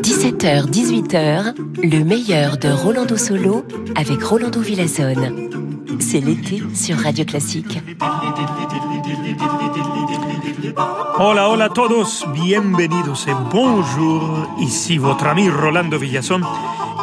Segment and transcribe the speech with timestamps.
[0.00, 5.50] 17h, 18h, le meilleur de Rolando Solo avec Rolando Villazone.
[5.98, 7.78] C'est l'été sur Radio Classique.
[11.18, 14.48] Hola, hola a todos, bienvenidos et bonjour.
[14.60, 16.46] Ici votre ami Rolando Villazone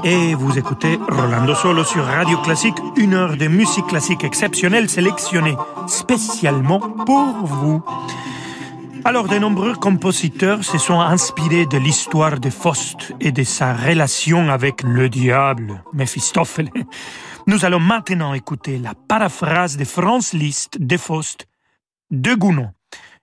[0.04, 5.55] et vous écoutez Rolando Solo sur Radio Classique, une heure de musique classique exceptionnelle sélectionnée
[5.86, 7.84] spécialement pour vous.
[9.08, 14.50] Alors, de nombreux compositeurs se sont inspirés de l'histoire de Faust et de sa relation
[14.50, 16.70] avec le diable, Méphistophèle.
[17.48, 21.48] Nous allons maintenant écouter la paraphrase de Franz Liszt de Faust
[22.12, 22.72] de Gounod,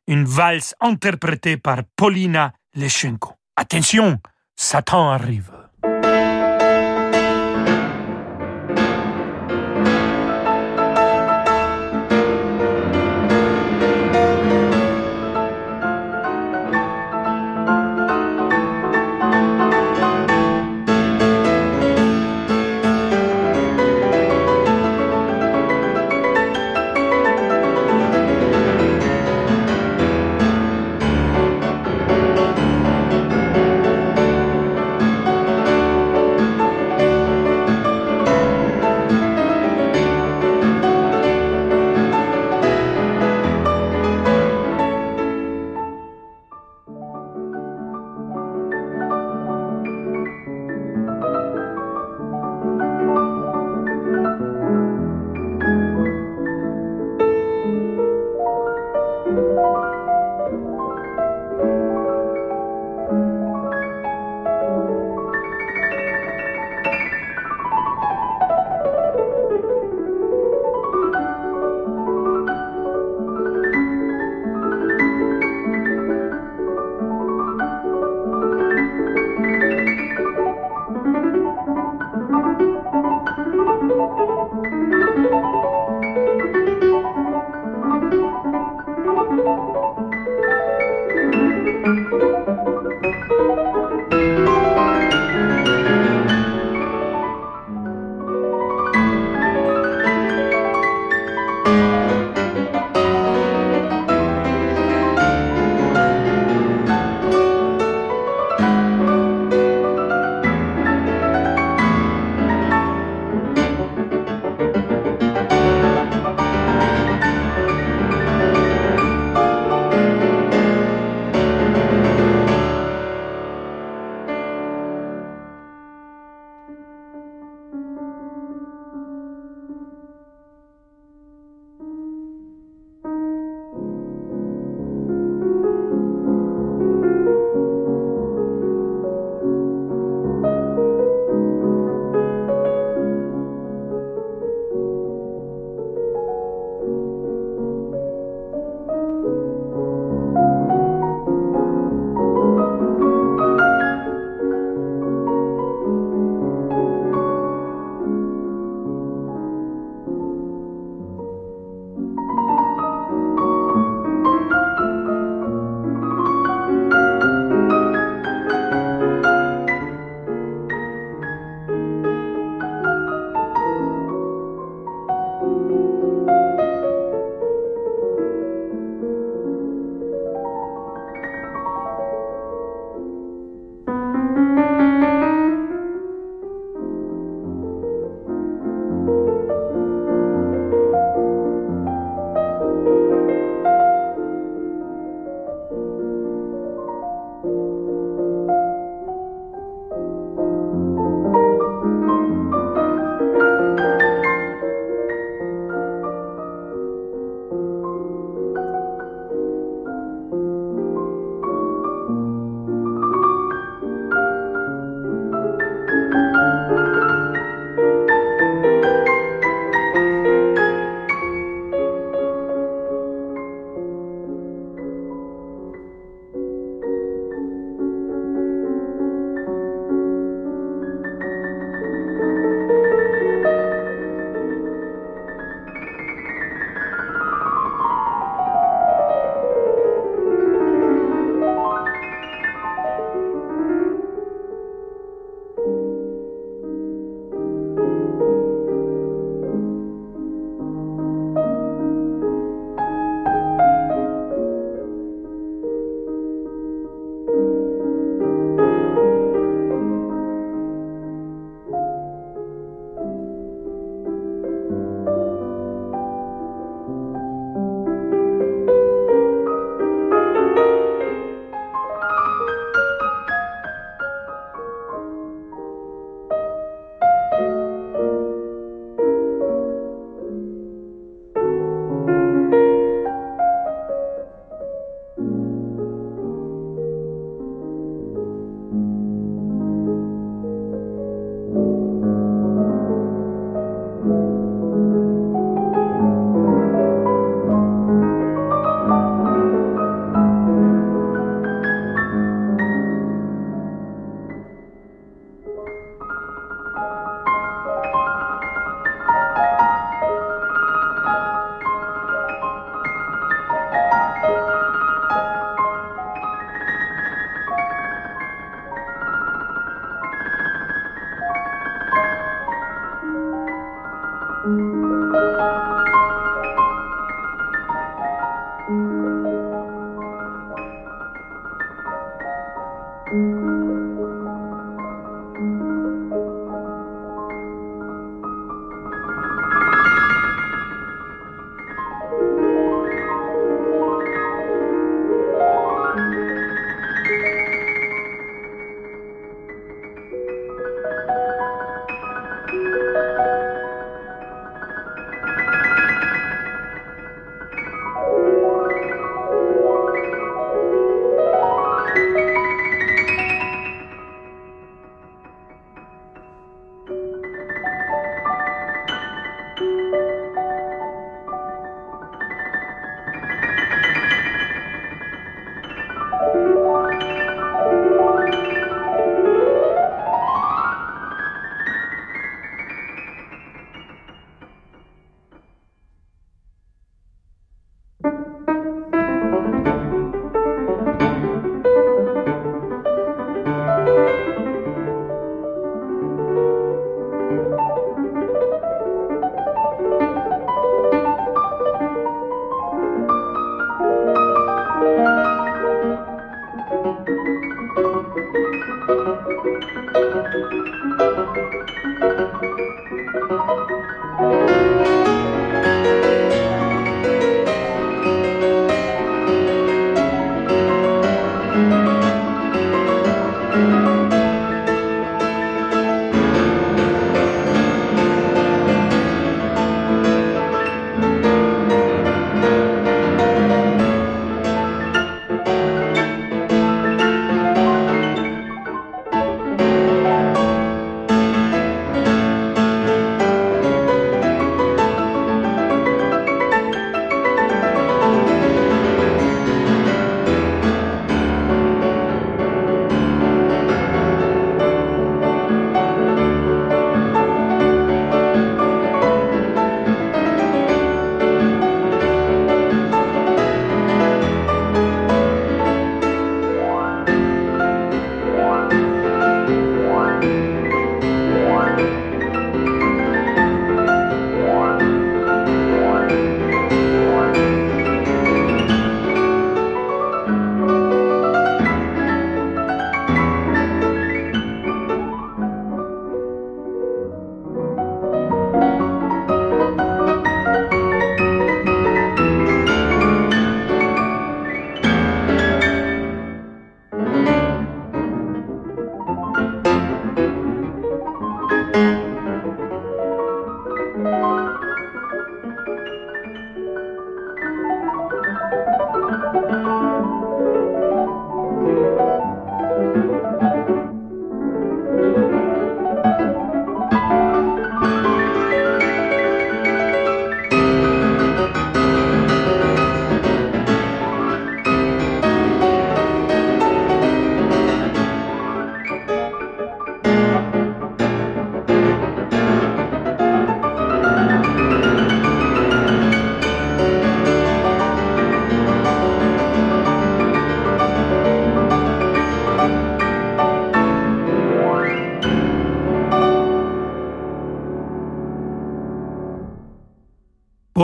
[0.07, 3.35] une valse interprétée par Paulina Leschenko.
[3.55, 4.19] Attention,
[4.57, 5.54] Satan arrive.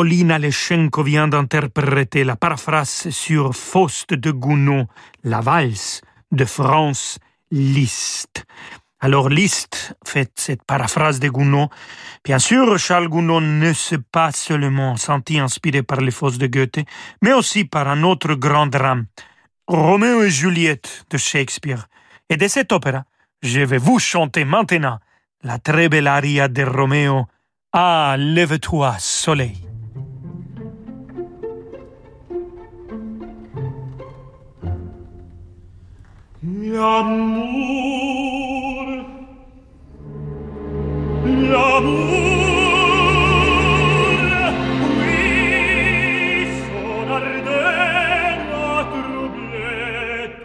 [0.01, 4.87] Paulina Leschenko vient d'interpréter la paraphrase sur Faust de Gounod,
[5.25, 6.01] la valse
[6.33, 7.19] de France
[7.51, 8.47] Liszt.
[9.01, 11.69] Alors Liszt fait cette paraphrase de Gounod.
[12.25, 16.81] Bien sûr, Charles Gounod ne s'est pas seulement senti inspiré par les Fausses de Goethe,
[17.21, 19.05] mais aussi par un autre grand drame,
[19.67, 21.89] Roméo et Juliette de Shakespeare.
[22.31, 23.05] Et de cette opéra,
[23.43, 24.99] je vais vous chanter maintenant
[25.43, 27.27] la très belle aria de Roméo.
[27.75, 29.70] Ah, lève-toi, soleil.
[36.43, 37.05] Mi amor.
[41.23, 42.31] Mi amor.
[44.97, 50.41] Qui sonar della trubletum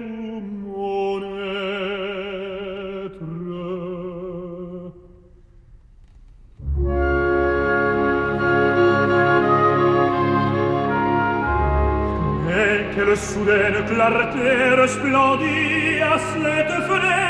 [12.46, 15.75] Nel che le sudene clartere splodì
[16.16, 17.25] à cette fenêtre.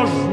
[0.00, 0.29] Nos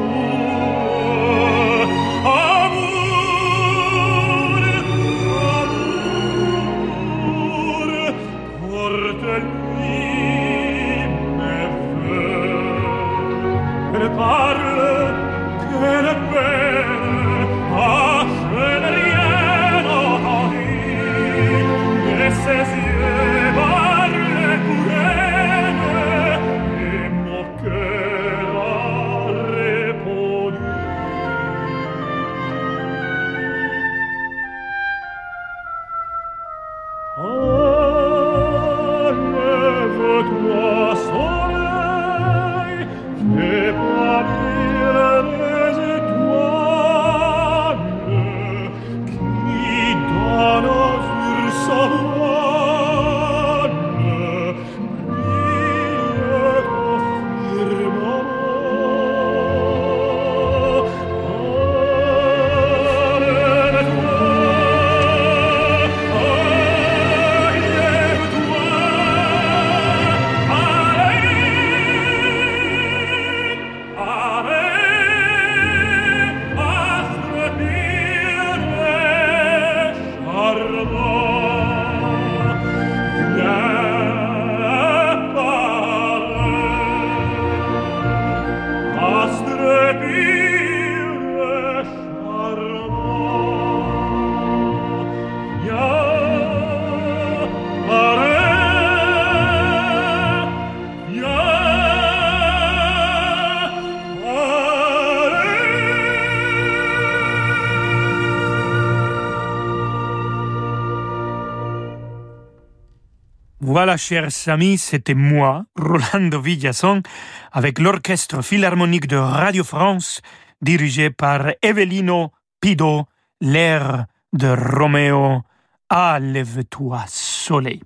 [113.80, 117.04] Voilà, chers amis, c'était moi, Rolando Villason,
[117.52, 120.24] avec l'Orchestre Philharmonique de Radio France,
[120.64, 123.06] dirigé par Evelino Pido,
[123.40, 125.44] l'air de Roméo
[125.92, 127.84] à Lève-toi soleil.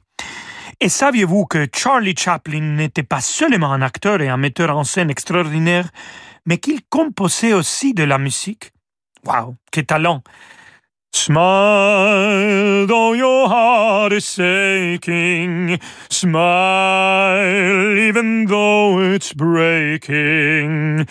[0.79, 5.09] Et saviez-vous que Charlie Chaplin n'était pas seulement un acteur et un metteur en scène
[5.09, 5.89] extraordinaire,
[6.45, 8.71] mais qu'il composait aussi de la musique?
[9.25, 10.23] Waouh, quel talent
[11.13, 15.77] Smile though your heart is aching.
[16.09, 21.05] Smile even though it's breaking.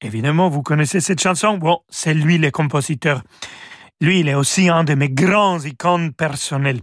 [0.00, 1.58] Évidemment, vous connaissez cette chanson?
[1.58, 3.22] Bon, c'est lui le compositeur.
[4.00, 6.80] Lui, il est aussi un de mes grands icônes personnels.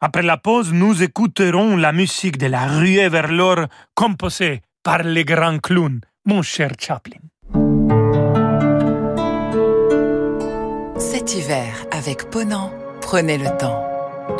[0.00, 5.24] Après la pause, nous écouterons la musique de la ruée vers l'or composée par les
[5.24, 7.16] grands clowns, mon cher Chaplin.
[10.98, 13.82] Cet hiver, avec Ponant, prenez le temps.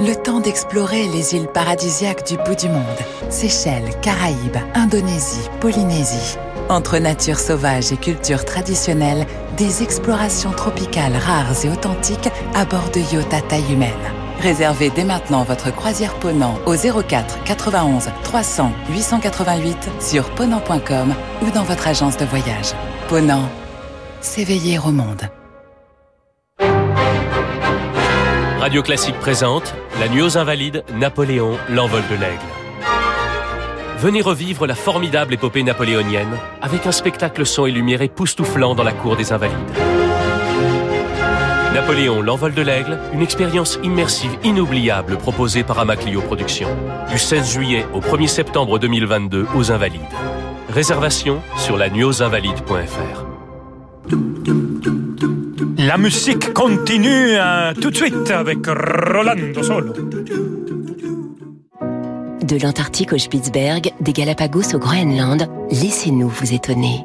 [0.01, 3.03] Le temps d'explorer les îles paradisiaques du bout du monde.
[3.31, 6.37] Seychelles, Caraïbes, Indonésie, Polynésie.
[6.69, 13.01] Entre nature sauvage et culture traditionnelle, des explorations tropicales rares et authentiques à bord de
[13.15, 14.24] yachts à taille humaine.
[14.41, 21.63] Réservez dès maintenant votre croisière Ponant au 04 91 300 888 sur ponant.com ou dans
[21.63, 22.73] votre agence de voyage.
[23.09, 23.49] Ponant,
[24.21, 25.23] s'éveiller au monde.
[28.61, 32.41] Radio Classique présente La Nuit aux Invalides, Napoléon, l'envol de l'aigle.
[33.99, 38.93] Venez revivre la formidable épopée napoléonienne avec un spectacle son et lumière époustouflant dans la
[38.93, 39.94] cour des Invalides.
[41.75, 46.69] Napoléon, l'envol de l'aigle, une expérience immersive inoubliable proposée par Amaclio Productions.
[47.11, 50.01] Du 16 juillet au 1er septembre 2022 aux Invalides.
[50.69, 53.25] Réservation sur la nuitauxinvalides.fr.
[55.79, 59.95] La musique continue euh, tout de suite avec Rolando Solo.
[62.41, 67.05] De l'Antarctique au Spitzberg, des Galapagos au Groenland, laissez-nous vous étonner.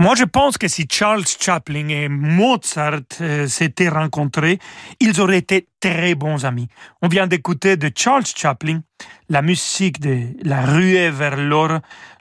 [0.00, 4.58] Moi, je pense que si Charles Chaplin et Mozart euh, s'étaient rencontrés,
[4.98, 6.68] ils auraient été très bons amis.
[7.02, 8.80] On vient d'écouter de Charles Chaplin
[9.28, 11.80] la musique de La ruée vers l'or,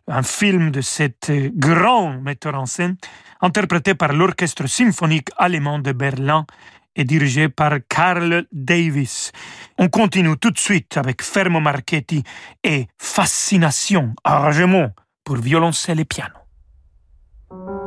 [0.09, 2.97] un film de cet euh, grand metteur en scène,
[3.39, 6.45] interprété par l'Orchestre symphonique allemand de Berlin
[6.97, 9.31] et dirigé par Carl Davis.
[9.77, 12.23] On continue tout de suite avec Fermo Marchetti
[12.61, 14.89] et Fascination, arrangement
[15.23, 16.38] pour violoncelle et piano.
[17.49, 17.78] Thank you.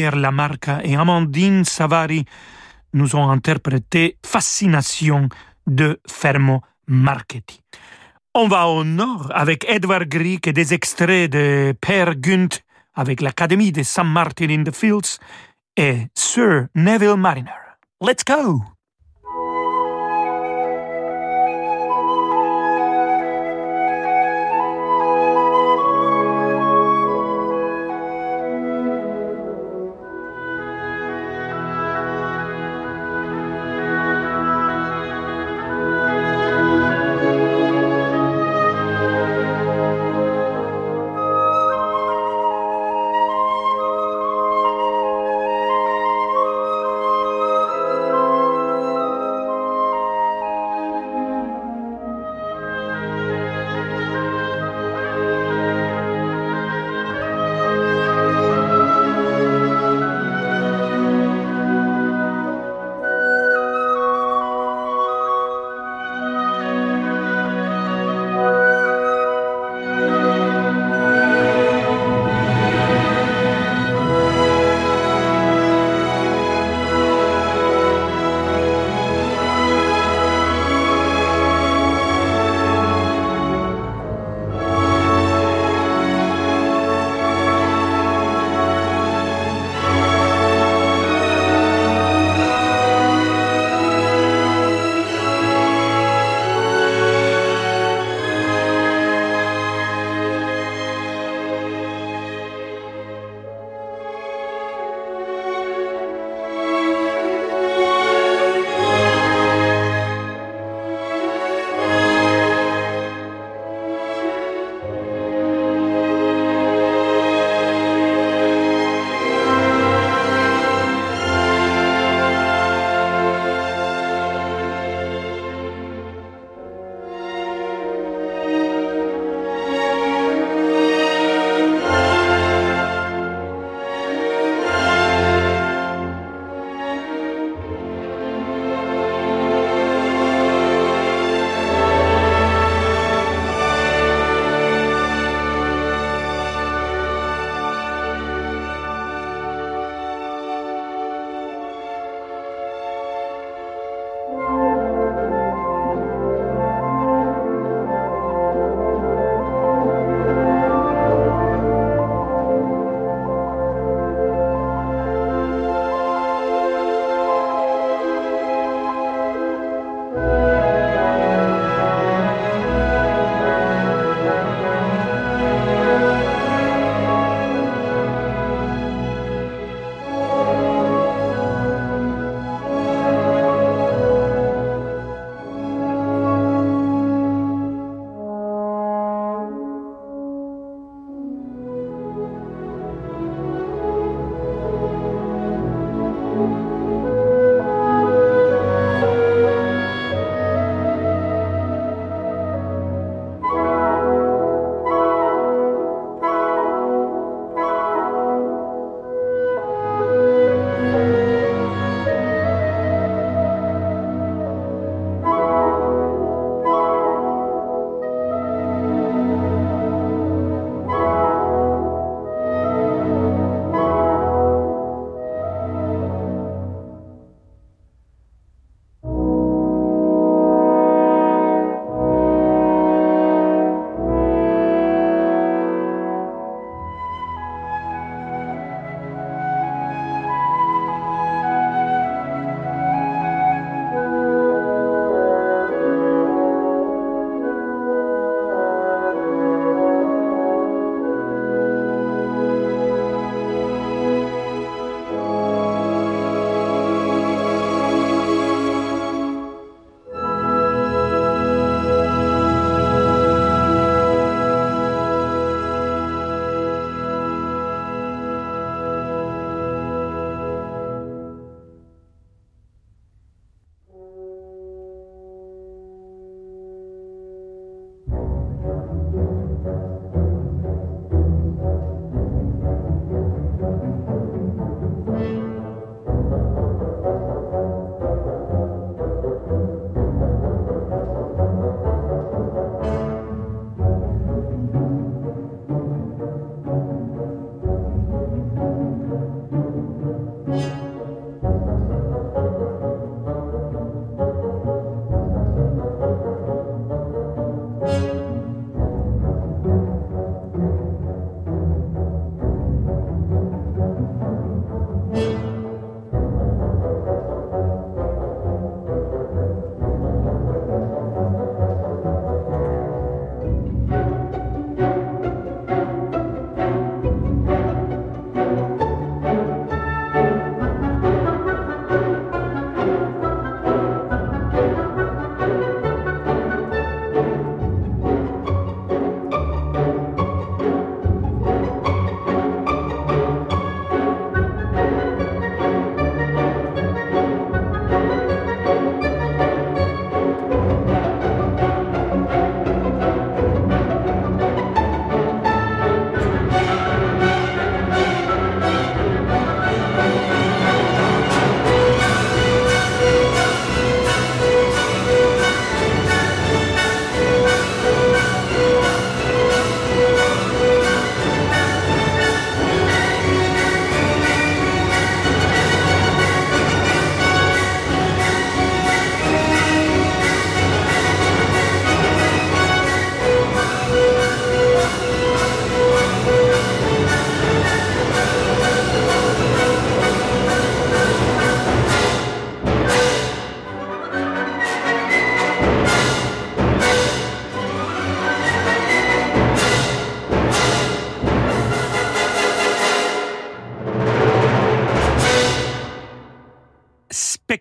[0.00, 2.24] Christian-Pierre Lamarca et Amandine Savary
[2.94, 5.28] nous ont interprété Fascination
[5.66, 7.60] de Fermo Marchetti.
[8.34, 12.48] On va au nord avec Edward Grieg et des extraits de Père Gunt
[12.94, 14.04] avec l'Académie de St.
[14.04, 15.18] Martin in the Fields
[15.76, 17.50] et Sir Neville Mariner.
[18.00, 18.79] Let's go!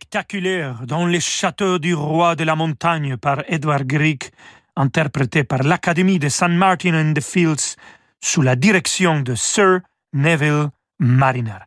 [0.09, 4.23] Spectaculaire dans les châteaux du roi de la montagne par Edward Grieg,
[4.75, 6.49] interprété par l'Académie de St.
[6.49, 7.75] Martin in the Fields
[8.19, 9.81] sous la direction de Sir
[10.13, 11.59] Neville Mariner.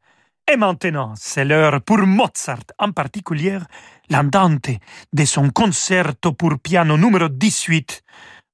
[0.53, 3.59] Et maintenant, c'est l'heure pour Mozart, en particulier
[4.11, 4.71] l'andante
[5.13, 8.03] de son concerto pour piano numéro 18.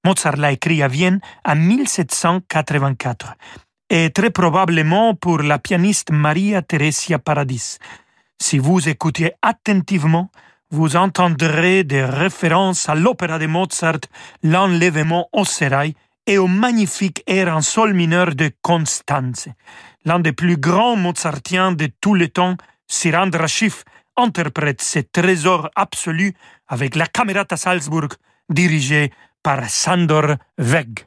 [0.05, 3.37] Mozart l'a écrit à Vienne en 1784
[3.89, 7.79] et très probablement pour la pianiste Maria Theresia Paradis.
[8.41, 10.31] Si vous écoutez attentivement,
[10.71, 14.01] vous entendrez des références à l'opéra de Mozart,
[14.43, 15.95] L'enlèvement au sérail
[16.27, 19.49] et au magnifique air en sol mineur de Constance.
[20.05, 23.85] L'un des plus grands mozartiens de tous les temps, Sirandra Schiff,
[24.17, 26.35] interprète ce trésor absolu
[26.69, 28.11] avec la Camerata Salzburg
[28.49, 29.13] dirigée
[29.43, 31.07] par Sandor Weg.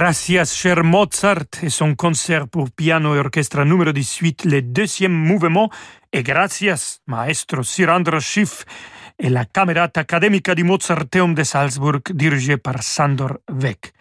[0.00, 5.68] Gracias, cher Mozart, et son concert pour piano et orchestre numéro 18, le deuxième mouvement,
[6.10, 8.64] et gracias, maestro Sirandra Schiff,
[9.18, 13.92] et la Camerata Académica di Mozarteum de Salzburg, dirigée par Sandor Weck.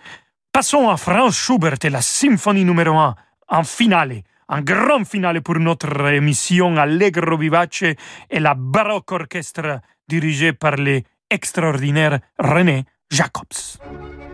[0.53, 3.15] Passons à Franz Schubert et la symphonie numéro 1,
[3.49, 7.83] en finale, un grand finale pour notre émission Allegro Vivace
[8.29, 14.28] et la baroque orchestre dirigée par l'extraordinaire René Jacobs.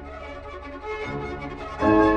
[1.77, 2.14] Thank you.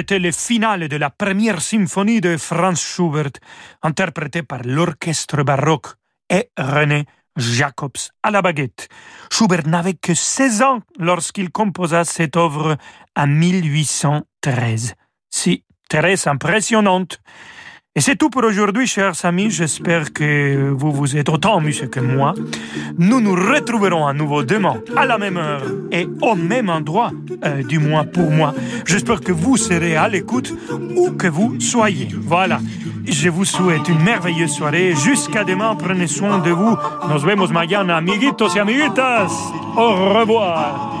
[0.00, 3.32] C'était le final de la première symphonie de Franz Schubert,
[3.82, 5.88] interprétée par l'orchestre baroque
[6.30, 7.04] et René
[7.36, 8.88] Jacobs à la baguette.
[9.30, 12.78] Schubert n'avait que 16 ans lorsqu'il composa cette œuvre
[13.14, 14.94] en 1813.
[15.28, 17.20] Si, très impressionnante.
[17.96, 19.50] Et c'est tout pour aujourd'hui, chers amis.
[19.50, 22.34] J'espère que vous vous êtes autant amusés que moi.
[22.96, 27.10] Nous nous retrouverons à nouveau demain, à la même heure et au même endroit,
[27.44, 28.54] euh, du moins pour moi.
[28.86, 30.54] J'espère que vous serez à l'écoute
[30.96, 32.06] où que vous soyez.
[32.16, 32.60] Voilà.
[33.06, 34.94] Je vous souhaite une merveilleuse soirée.
[34.94, 36.76] Jusqu'à demain, prenez soin de vous.
[37.08, 39.32] Nos vemos mañana, amiguitos y amiguitas.
[39.76, 41.00] Au revoir.